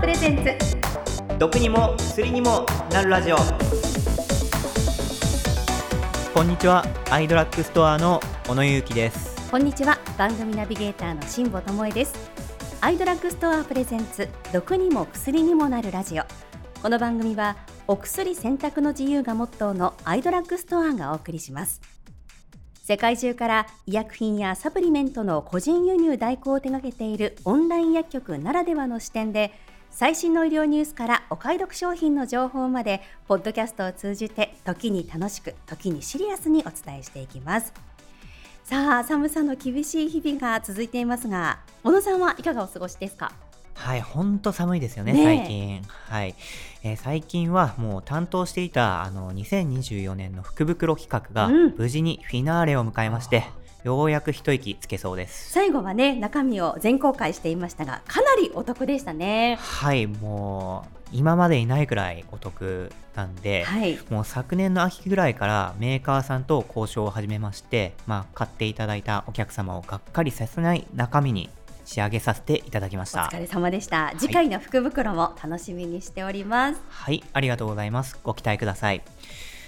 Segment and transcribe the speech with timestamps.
[0.00, 0.56] アプレゼンツ。
[1.38, 3.36] 毒にも薬にもなるラジオ。
[6.32, 6.86] こんにちは。
[7.10, 8.18] アイドラッグストアの
[8.48, 9.50] 小野ゆうきです。
[9.50, 9.98] こんにちは。
[10.16, 12.14] 番組ナビゲーターの辛坊智恵です。
[12.80, 14.26] アイドラッグストアプレゼンツ。
[14.54, 16.22] 毒にも薬にもなるラジオ。
[16.80, 21.82] この番組はお薬選択の自由がモットーのアイドラッグストアがお送りします。
[22.82, 29.52] 世界中から医薬品やサプリメントの個人輸入代行を手掛けているオンライン薬局ならではの視点で
[29.90, 37.72] 最新の医療ニュースからお買い得商品の情報までポッドキャストを通じて時に楽しく時にシリアスにお伝えしていきます。
[38.64, 43.32] さあ寒さの厳しい日々が続いていますが小野さんはいかがお過ごしですか？
[43.74, 45.82] はい、本当寒いですよね、ね最近。
[45.86, 46.34] はい、
[46.82, 51.74] えー最近はもう担当していたあの2024年の福袋企画がうん。
[51.76, 53.44] 無事にフィナーレを迎えまして、
[53.84, 55.50] ようやく一息つけそうです。
[55.50, 71.50] 最後はね中身を全公開していましたがかなりお得でしたねはい、もう今までにないくらいお得なんで、はいもう昨年の秋ぐらいからメーカーさんと交渉を始めまして、まあ、買っていただいたお客様をがっかりさせない中身に
[71.84, 73.24] 仕上げさせていただきました。
[73.24, 78.18] お疲れ様でした次回の福袋も楽しみにしております、はい、ありがとうございます。
[78.22, 79.02] ご期待ください。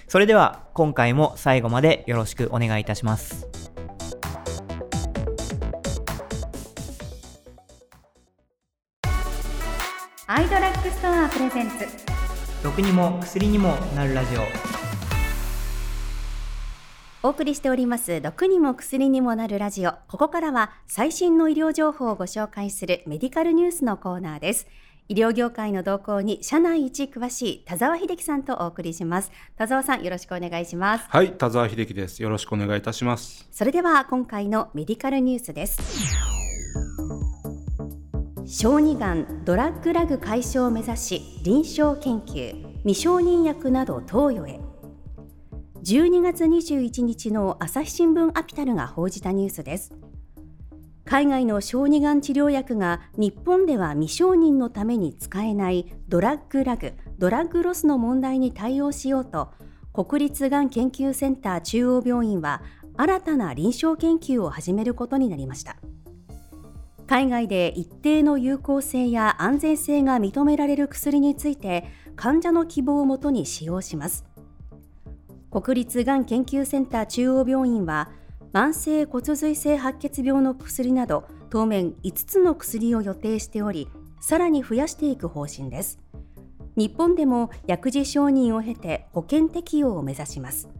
[0.06, 3.72] それでは今回も最後までよろしくお願いいたします。
[10.28, 11.78] アイドラッグストアプレゼンツ。
[12.62, 14.42] 毒にも薬にもなるラジオ。
[17.25, 18.20] お送りしております。
[18.20, 19.95] 毒にも薬にもなるラジオ。
[20.06, 24.69] ここからは最新の医療情報をご紹介するメディカルニュースのコーナーです。
[25.09, 29.33] 医療業界の動向に社内一詳しい田沢秀樹さんとお送りします。
[29.56, 31.05] 田沢さんよろしくお願いします。
[31.09, 32.23] はい、田沢秀樹です。
[32.23, 33.48] よろしくお願いいたします。
[33.50, 36.31] それでは今回のメディカルニュースです
[38.55, 44.61] 小児がんドラッグラグ解消を目指し臨床研究未承認薬など投与へ。
[45.83, 49.94] 12月21日の朝日新聞アピタルが報じたニュースです。
[51.06, 59.48] 海外の小児がん治療薬が日本では未承認のために使えないドラッグラグドラッグロスの問題に対応しようと
[59.94, 62.60] 国立がん研究センター中央病院は
[62.98, 65.78] 新たな臨床研究を始めることになりました。
[67.12, 71.84] 海外で一定の有効性や安全性が認められる薬について
[72.17, 74.25] 患者の希望をもとに使用します。
[75.51, 78.09] 国立がん研究センター中央病院は
[78.55, 83.89] 慢性骨髄性白血病の薬など当面5つの薬を予定しており
[84.22, 85.99] さらに増やしていく方針です。
[86.77, 90.71] 日本でも薬事承認を経て保険適用を目指します。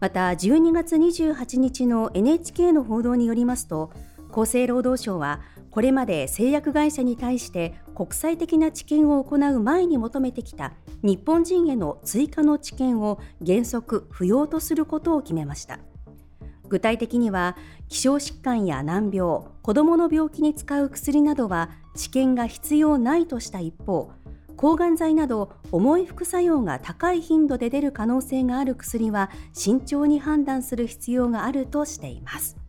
[0.00, 3.90] また12月28日の NHK の報道によりますと
[4.34, 5.40] 厚生労働省は
[5.70, 10.72] これまで製薬会社に対して国際的な治験を行う前に求めてきた
[11.04, 15.78] 日本人への追加の治験を原則不要とすることを決めました
[16.68, 17.56] 具体的には
[17.88, 24.10] 希少疾患や難病子どもの病気に使う薬などは治験が必要ないとした一方
[24.56, 32.63] 抗がん剤など重い副作用が高い頻度で出る可能性がある薬は慎重に判断する必要があるとしています。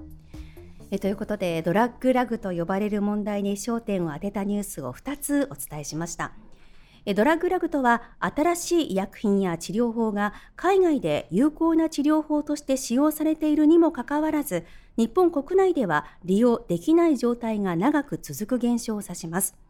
[0.91, 6.33] えということでドラッグラグと呼ばれる問題に焦点を当てたニュースを2つお伝えしました。
[7.07, 14.65] えドラッグラグとは新しい医薬品や治療法が海外で有効な治療法として使用されているにもかかわらず
[14.97, 19.64] 日本国内では利用できない状態が長く続く現象を指します。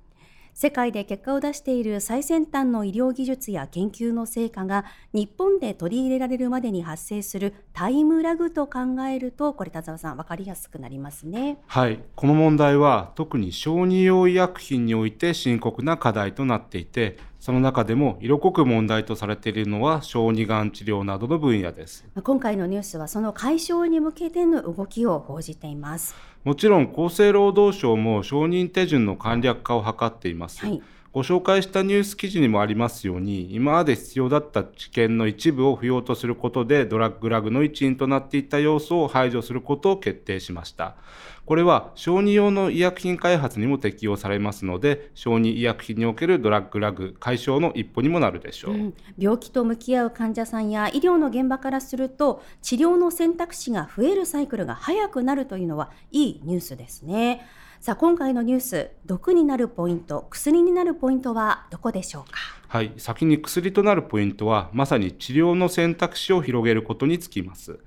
[0.57, 11.57] 世界で結果を出している最先端の医療技術や研究の成果が日本で取り入れられるまでに発生するタイムラグと考えるとこれ田沢さん分かりやすくなりますね。
[11.67, 22.03] はい、この問題は特に小児用医薬品において深刻な課題となっていて、その中でも色濃く問題とされているのは小児がん治療などの分野です。
[22.23, 26.15] 今回のニュースはその解消に向けての動きを報じています。
[26.43, 30.65] もちろん厚生労働省も承認手順の簡略化を図っています。
[30.65, 30.81] はい
[31.15, 40.97] ご紹介したニュース記事にもありますように、今まで必要だった知見の一部を不要とすることで、ドラッグラグの一員となっていた要素を排除することを決定しました。
[41.45, 48.73] これは小児用の医薬品開発にも適用されますので、小児医薬品におけるドラッグラグ解消の一歩にもなるでしょう。
[48.73, 57.47] うん病気と向き合う患者さんや医療の現場からすると治療の選択肢が増えるサイクルが早くなるというのはいいニュースですね。
[57.81, 62.39] さあ今回のニュース毒になるポイント薬になるポイントはどこでしょうか？
[62.67, 67.79] はい、先に薬となるポイントは、まさに治療の選択肢を広げることにつきます。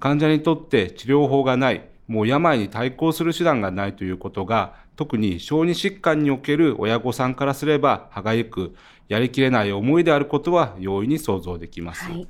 [0.00, 8.74] 患者にとって治療法がない、もう病に対抗する手段がないということが、特に小児疾患における親御さんからすれば歯がゆく
[9.08, 12.28] やりきれない思いであることは容易に想像できます、はい、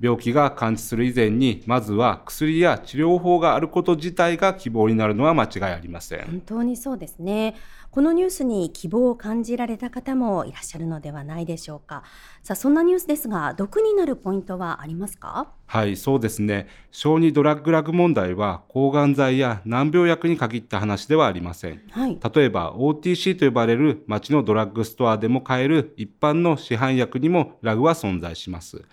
[0.00, 6.26] 病気が完治する以前にまずは薬や治療法があること自体が希望になるのは間違いありません。
[6.26, 7.54] 本当にそうですね。
[7.96, 12.02] このニュースに希望を感じられた方もいらっしゃるのではないでしょうか。
[12.42, 15.48] さあそんなニュースですが毒になるポイントはありますか？
[15.64, 16.68] はいそうですね。
[16.90, 28.84] 小児ドラッグラグ問題は抗がん剤や難病薬に限った話ではありません、はい、例えば OTC と呼ばれる町のドラッグストアでも買える一般の市販薬にもラグは存在します、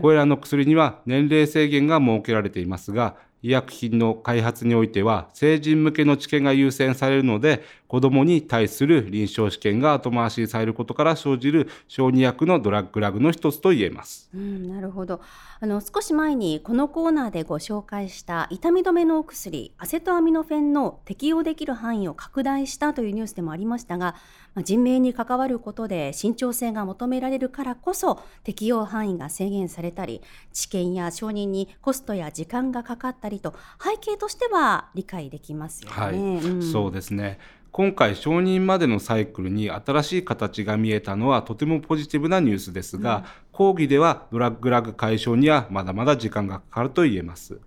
[0.00, 14.30] これらの薬には年齢制限が設けられていますが医薬品の開発においては成人向けの治験が優先されるので子どもに対する臨床試験が後回しにされることから生じる小児薬のドラッグラグの一つと言えます。
[14.34, 15.20] うん、なるほど
[15.60, 24.16] あの少し前にこのコーナーでご紹介した痛み止めのお薬アセトアミノフェンの適用できる範囲を拡大したというニュースでもありましたが、
[24.54, 35.96] まあ、人命に関わることで慎重性が求められるからこそ適用範囲が制限されたり治験や承認にコストや時間がかかったりりと背景としては理解できますよね。
[35.96, 37.38] はい、うん、そうですね
[37.72, 47.58] 今回承認までのサイクルに新しい形が見えたのはとてもポジティブなニュースですが、うん、講義ではドラッグラグ解消にはまだまだ時間がかかると言えます。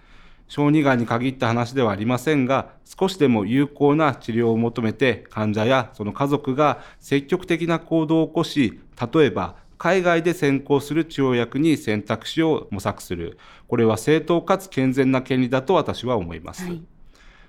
[0.47, 8.79] 小児がんに限った話ではありませんが、少しでも有効な治療を求めて患者やその家族が積極的な行動を起こし、
[9.13, 13.37] 例えば海外で先行する治療薬に選択肢を模索する。
[13.67, 16.63] これは正当かつ健全な権利だと私は思います。
[16.65, 16.81] はい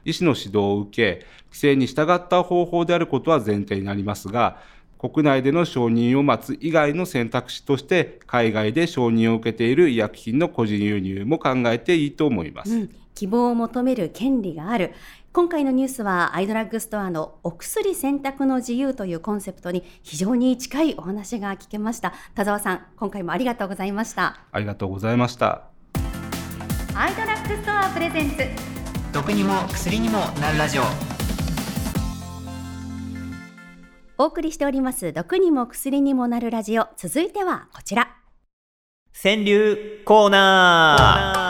[0.05, 4.59] 医師の指導を受け、規制に従った方法であることは前提になりますが、
[4.99, 12.75] 国内での承認を待つ以外の選択肢として、海外で承認を受けている医薬品の個人輸入も考えていいと思います。
[12.75, 14.93] うん、希望を求める権利がある。
[15.33, 22.15] 今回のニュースはアイドラッグストアのお薬選択の自由というコンセプトに非常に近いお話が聞けました。
[22.35, 24.41] 田沢さん、今回もありがとうございました。
[24.51, 25.69] ありがとうございました。
[26.95, 28.39] アイドラッグストアプレゼンツ
[29.13, 30.83] 毒にも薬にもなるラジオ
[34.21, 38.17] お送りしております毒にも薬にもなるラジオ続いてはこちら
[39.13, 41.48] 川柳コーナー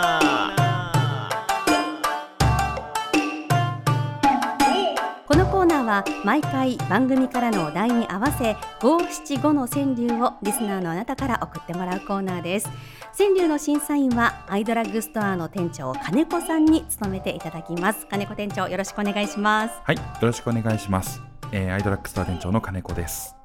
[5.98, 12.68] は毎回番組からのお題に合わせ五七五の川柳をリスナーのあなたから送ってもらうコーナーです。
[13.16, 18.06] 川柳の審査員はアイドラッグストアの店長金子さんに務めていただきます。
[18.06, 19.74] 金子店長よろしくお願いします。
[19.82, 21.20] はいよろしくお願いします、
[21.52, 23.37] えー、アイドラッグストア店長の金子です。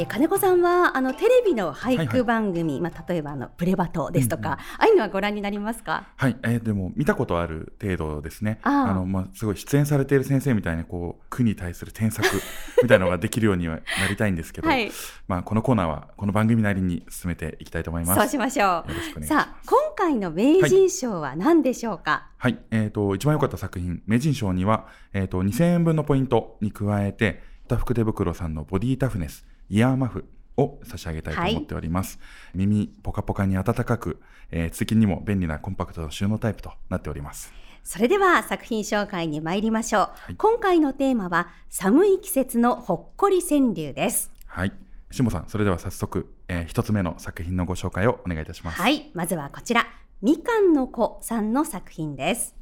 [0.00, 2.82] え金子さんはあのテレビの俳句番組、はい。
[2.82, 6.06] はい、まあ、例えばあのプレバトですとか、うんうん、ああいうのはご覧になりますか？
[6.16, 8.60] はい、えー、でも見たことある程度ですね。
[8.62, 12.28] あの、まあ、すごい出演されている先生みたいにこう句に対する添削
[12.80, 14.88] みたいなのができるようにはなりたいんですけど、はい、
[15.26, 18.20] まあ、このコーナーはこの番組なりに進めていきたいと思います。
[18.20, 18.84] そうしましょ
[19.18, 19.24] う。
[19.24, 22.28] さあ今回の名人賞は何でしょうか？
[22.36, 30.24] はい、はい、えっ、ー、と一番良かった作品名人賞には、えーと、と2000円分のポイントに加えて田福手袋さんのボディタフネスイヤーマフ
[30.56, 32.18] を差し上げたいと思っております。
[32.18, 32.24] は
[32.54, 34.20] い、耳ポカポカに暖かく、
[34.50, 37.52] えー、通勤にも便利なコンパクトの収納タイプとなっております。
[37.84, 40.02] それでは作品紹介に参りましょう。
[40.02, 44.30] はい、今回のテーマは寒い季節のほっこり川柳です。
[44.46, 44.72] はい。
[45.10, 48.80] しもさん、それでは早速、えー、一つ目の作品のご紹介をお願いいたします。
[48.80, 49.10] はい。
[49.14, 49.86] まずはこちら、
[50.20, 52.54] みかんの子さんの作品です。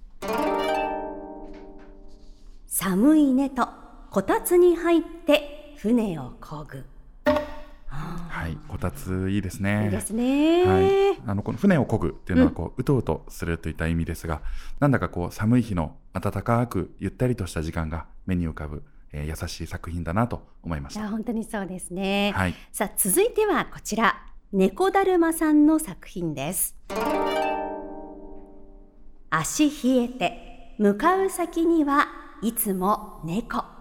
[2.67, 3.69] 寒いねと、
[4.11, 6.85] こたつに入って船をこぐ。
[8.37, 9.85] はい、こたついいですね。
[9.87, 10.65] いいですね。
[10.65, 14.43] はい、あのこの船を漕ぐっていうのはこう、うとうとするといった意味ですが、
[14.79, 21.09] なんだかこう寒い日の暖かくゆったりとした時間が目に浮かぶ、えー、優しい作品だなと思いました。
[21.09, 22.35] 本当にそうですね。
[22.37, 22.55] はい。
[22.73, 26.77] さあ続いてはこちら猫だるまさんの作品です。
[29.31, 32.09] 足冷えて向かう先には
[32.43, 33.76] いつも猫。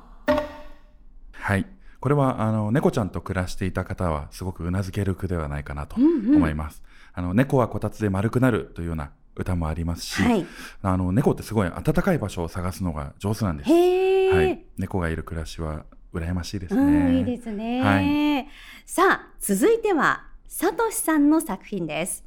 [2.06, 2.10] はい。
[2.10, 6.84] これはあの猫ちゃんと暮らしていた方はすごくうなずける句ではないかなと思います。
[7.18, 10.46] うんうん、あの猫はこたつで丸くなるというような歌もありますし、はい、
[10.82, 13.72] あの猫ってすごい暖かい場所を探すのが上手なんです。
[13.72, 17.18] はい、猫がいる暮らしは羨ましいですね。
[17.18, 17.82] いいですね。
[17.82, 18.48] はい、
[18.86, 22.24] さあ続いてはさとしさんの作品です。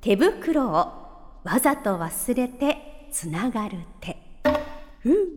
[0.00, 0.72] 手袋を
[1.44, 4.27] わざと忘れてつながる手。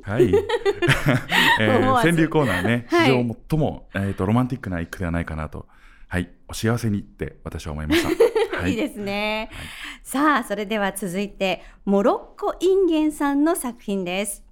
[0.04, 0.34] はい、
[1.60, 5.68] えー、川柳コーナーね、史上最も、えーと、ロマンティックな一句ではないかなと、
[6.08, 8.10] はい、お幸せにって私は思いました。
[8.58, 9.66] はい、いいですね、はい、
[10.04, 14.44] さあそれでは続いてモロッコインゲンさんの作品です。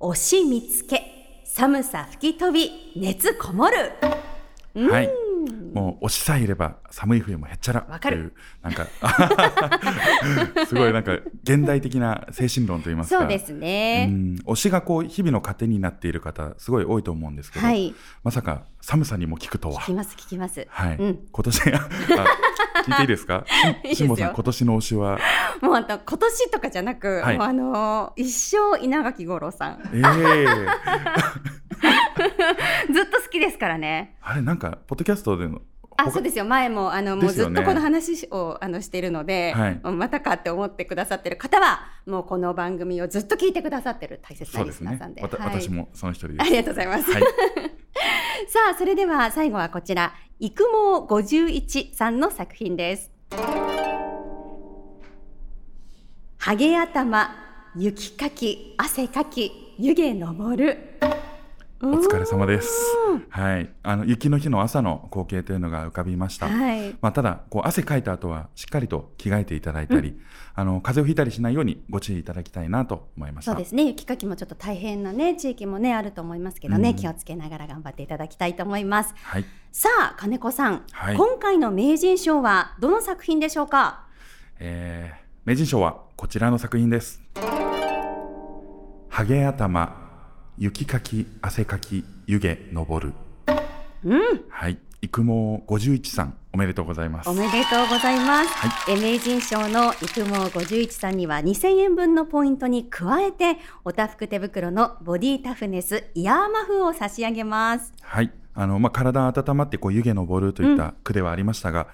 [0.00, 3.92] 推し見つけ寒さ吹き飛び熱こもる。
[4.90, 5.21] はい
[5.72, 8.86] もう推しさえいれば寒い冬もへっちゃらというなんか
[10.66, 11.12] すごいなんか
[11.42, 13.20] 現代的な精神論といいますか。
[13.20, 14.10] そうですね。
[14.44, 19.80] 推しがこう日々の糧になっている方すごい多いと思うんですけど、はい、まさか寒さにも効くとは。
[19.80, 20.66] 聞きます聞きます。
[20.70, 23.44] はい、うん、今年聞いていいですか？
[23.94, 25.18] 辛坊さん今年の推しは？
[25.60, 29.80] もうあと今年とかじゃなく、はい、もうあの一生稲垣吾郎さん。
[29.94, 31.61] ええー
[32.92, 34.16] ずっと好きですからね。
[34.22, 35.62] あれなんかポッドキャストでの
[35.96, 36.44] あそうですよ。
[36.44, 46.40] 前もあの、もうずっとこの話をあのしているので、はい、またかって思ってくださってる方はもうこの番組をずっと聞いてくださってる大切なリスナーさんで、ねはい、私もその一人です。
[46.42, 47.22] ありがとうございます、はい、
[48.48, 50.14] さあそれでは最後はこちら。
[50.40, 53.12] 育毛51さんの作品です。
[56.38, 57.30] ハゲ頭
[57.76, 60.91] 雪かき汗かき湯気昇る
[61.84, 62.70] お疲れ様です。
[63.28, 66.48] はい、あの雪の日の朝の光景というのが浮かびました。
[66.48, 70.20] はい、まあただこう汗かいた後はしっかりと着替えていただいたり、うん、
[70.54, 73.50] あの風邪をひいたりしないようにご注意いただきたいなと思いました。
[73.50, 73.82] そうですね。
[73.86, 79.12] 雪かきもちょっと大変なね地域もねあると思いますけどね、うん、気をつけながら頑張っていただきたいと思います。
[79.16, 79.44] はい。
[79.72, 84.06] さあ金子さん、はい、今回の名人賞はどの作品でしょうか？
[84.60, 87.20] えー、名人賞はこちらの作品です。
[89.08, 90.01] ハゲ頭
[90.58, 93.12] 雪かき汗かき湯気昇る、
[94.04, 94.78] うん、はい。
[95.04, 97.28] 育毛51さんおめでとうございます。
[97.28, 100.30] おめでとうございます、はい、名人賞の育毛
[100.60, 107.92] 51さんには2000円分のポイントに加えておたふく手袋のボディタフネスイヤーマフを差し上げます。
[108.00, 111.86] はいあのまあ、体温まってこう湯気昇るといった句ではありましたが、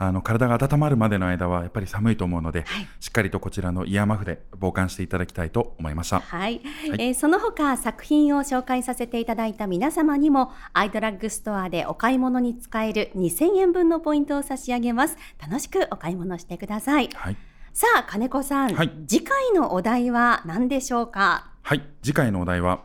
[0.00, 15.16] うん、あの体が温まるまでの間はやっぱり寒いと思うので、はい、しっかりとこちらのイヤーマフで防寒していただきたいと思いました、はい、はい、えー、その他作品を紹介させていただいた皆様にもアイドラッグストアでお買い物に使える2000円分のポイントを差し上げます。
[15.40, 17.36] 楽しくお買い物してください、はい、
[17.72, 21.50] さあ金子さん、はい、次回のお題は何でしょうか？
[21.62, 21.82] はい。
[22.02, 22.82] 次回のお題は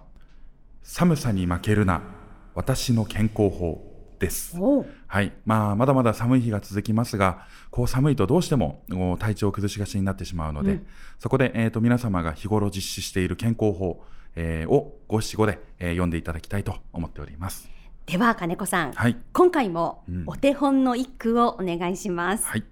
[0.81, 2.01] 寒さに負けるな
[2.59, 3.81] 私の健康法
[4.19, 4.57] です。
[5.07, 5.31] はい。
[5.45, 8.83] まあ、まだまだ寒い日が続きますが、こう寒いとどうしても
[9.17, 10.87] 体調を崩しがちになってしまうので、うん、
[11.19, 14.03] そこで、えっ、ー、と、皆様が日頃実施している健康法、
[14.35, 17.69] えー、を五七五で、えー、読んでいただきたいと思っております。
[18.07, 18.91] では、金子さん。
[18.91, 19.15] はい。
[19.31, 22.43] 今回もお手本の一句をお願いします。
[22.43, 22.63] うん、はい。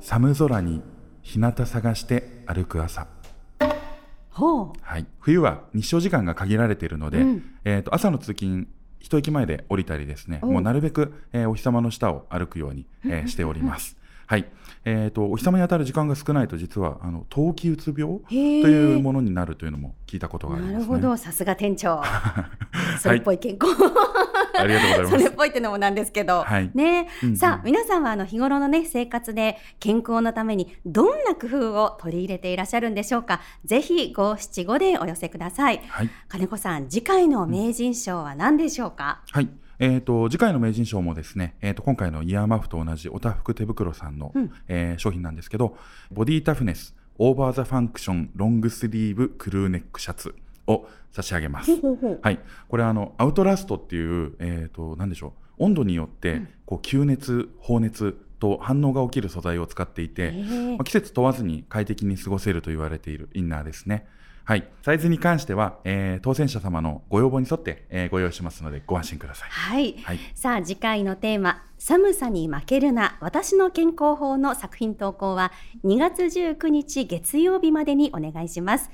[0.00, 0.82] 寒空に
[1.22, 3.08] 日向探して歩く朝。
[4.82, 8.68] はい、冬は日照時間が限られているので、うん、えーと、朝の通勤
[9.00, 13.96] 一駅前で降りたりですねもうなるべく、えー、お日様の下を歩くように、えー、しております。
[14.26, 14.44] はい、
[14.84, 21.16] えーと、お日様に当たる時間が少ないと実はあの冬季うつ病というものになるというのも聞いたことがあります、ね、なるほど。
[21.16, 22.02] さすが店長。
[23.00, 23.74] それっぽい健康、
[24.58, 25.10] ありがとうございます。
[25.10, 33.40] それっぽいってのもなんですけど、はい、ね、うんうん、さあ皆さんはあの日頃のね生活で健康のためにどんな工夫を取り入れていらっしゃるんでしょうか？
[33.64, 35.80] ぜひ五七五でお寄せください。
[35.88, 39.22] はい、金子さん次回の名人賞は何でしょうか？
[39.34, 39.50] うん、はい。
[39.80, 45.76] えーと、次回の名人賞もですね、えーと、今回のイヤーマフと同じおたふく手袋さんの、うん、えー、商品なんですけど
[46.10, 50.34] ボディタフネスオーバーザファンクションロングスリーブクルーネックシャツ
[50.68, 51.72] を差し上げます。
[52.22, 64.06] はい、これあのアウトラストっていう、えーと、でしょう温度によってこう吸熱放熱と反応が起きる素材を使っていて、まあ、季節問わずに快適に過ごせると言われているインナーですね。
[64.44, 69.50] はい、サイズに関しては、えー、当選者様のご要望に沿って、えー、ご用意しますのでご安心ください。
[69.50, 69.94] はい。
[70.02, 75.52] はい、さあ次回のテーマ寒さに負けるな私の健康法の作品投稿は
[75.84, 78.90] 2月19日月曜日までにお願いします。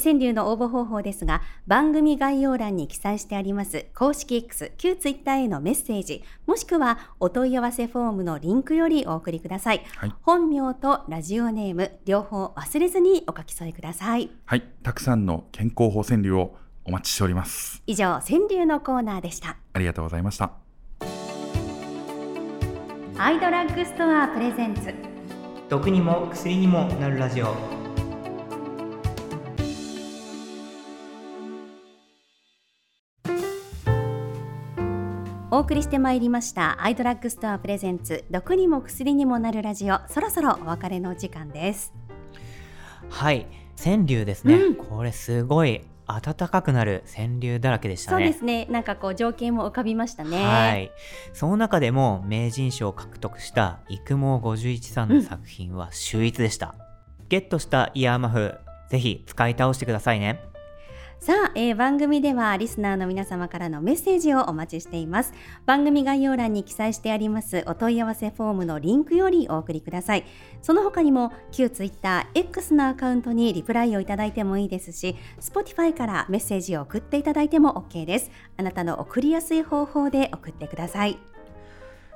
[0.00, 14.30] 川柳の応募方法ですが番組概要欄に記載してあります公式 X 旧 Twitter へのメッセージもしくはお問い合わせフォームのリンクよりお送りください、はい、本名とラジオネーム両方忘れずにお書き添えください。
[14.44, 14.62] はい。
[14.82, 17.82] たくさんの健康法川柳をお待ちしております。
[17.86, 19.56] 以上川柳のコーナーでした。
[19.72, 20.52] ありがとうございました。
[23.18, 24.94] アイドラッグストアプレゼンツ。
[25.68, 27.81] 毒にも薬にもなるラジオ
[35.54, 41.92] お送りしてまいりましたアイドラッグストアプレゼンツ毒にも薬にもなるラジオそろそろお別れの時間です。
[43.10, 48.24] はい川柳ですね、うん、これすごい暖かくなる川柳だらけでしたね。
[48.24, 48.64] そうですね。
[48.70, 50.42] なんかこう情景も浮かびましたね。
[50.42, 50.90] はい。
[51.34, 56.76] その中でも名人賞を獲得した育毛51さんの作品は秀逸でした、
[57.20, 58.54] うん、ゲットしたイヤーマフ
[58.88, 60.51] ぜひ使い倒してくださいね
[61.22, 65.32] さあ、えー、番組ではリスナーの皆様からのメッセージをお待ちしています。
[65.66, 70.24] 番組概要欄に記載してありますお問い合わせフォームのリンクよりお送りください。
[70.62, 78.32] その他にも旧 TwitterX のアカウントにリプライをいただいてもいいですし Spotify からメッセージを送っていただいても OK です。
[78.56, 81.18] あなたの送りやすい方法で送ってください。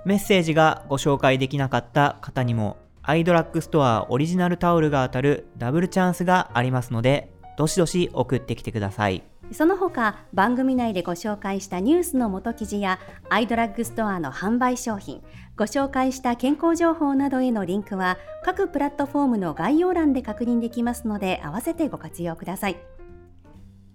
[0.04, 9.22] メッセージがご紹介できなかった方にもアイドラッグストアオリジナルタオルが当たるダブルチャンスがありますのでどしどし送ってきてください。
[9.52, 12.98] その他番組内でご紹介したニュースの元記事や
[13.28, 15.22] アイドラッグストアの販売商品
[15.56, 22.76] ご紹介した健康情報などへのリンクは各プラットフォームの概要欄で確認できますので合わせてご活用ください。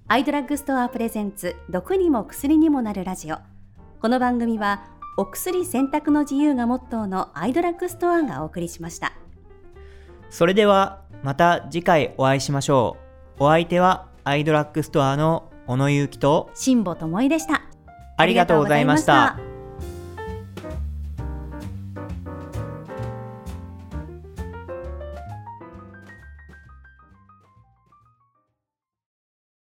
[0.08, 3.38] アイドラッグストアプレゼンツ毒にも薬にもなるラジオ。
[4.02, 4.86] この番組は
[5.18, 9.14] お薬選択の自由がモットーのアイドラッグストアがお送りしました。
[10.30, 17.64] それではまた次回お会いしましょうお相手はアイドラッグストアの小野ゆうきと辛坊智恵でした。
[18.18, 19.51] ありがとうございました。